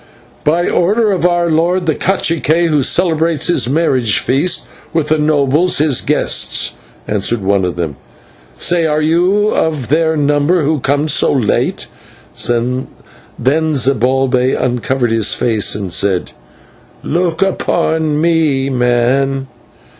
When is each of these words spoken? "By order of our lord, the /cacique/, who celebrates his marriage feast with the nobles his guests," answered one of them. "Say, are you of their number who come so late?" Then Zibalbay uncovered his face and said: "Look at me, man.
"By 0.43 0.67
order 0.67 1.11
of 1.11 1.27
our 1.27 1.47
lord, 1.51 1.85
the 1.85 1.93
/cacique/, 1.93 2.65
who 2.69 2.81
celebrates 2.81 3.45
his 3.45 3.69
marriage 3.69 4.17
feast 4.17 4.61
with 4.93 5.09
the 5.09 5.19
nobles 5.19 5.77
his 5.77 6.01
guests," 6.01 6.73
answered 7.07 7.41
one 7.43 7.63
of 7.63 7.75
them. 7.75 7.97
"Say, 8.57 8.87
are 8.87 9.03
you 9.03 9.49
of 9.49 9.89
their 9.89 10.17
number 10.17 10.63
who 10.63 10.79
come 10.79 11.07
so 11.07 11.31
late?" 11.31 11.85
Then 12.47 12.87
Zibalbay 13.45 14.55
uncovered 14.55 15.11
his 15.11 15.35
face 15.35 15.75
and 15.75 15.93
said: 15.93 16.31
"Look 17.03 17.43
at 17.43 18.01
me, 18.01 18.71
man. 18.71 19.45